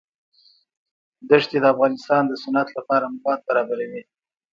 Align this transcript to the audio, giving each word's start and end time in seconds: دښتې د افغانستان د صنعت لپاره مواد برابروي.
دښتې 1.29 1.57
د 1.61 1.65
افغانستان 1.73 2.21
د 2.27 2.33
صنعت 2.43 2.69
لپاره 2.77 3.05
مواد 3.15 3.39
برابروي. 3.47 4.01